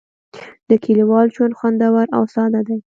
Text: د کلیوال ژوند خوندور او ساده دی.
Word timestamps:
د 0.69 0.71
کلیوال 0.83 1.27
ژوند 1.35 1.57
خوندور 1.59 2.07
او 2.17 2.23
ساده 2.33 2.61
دی. 2.67 2.77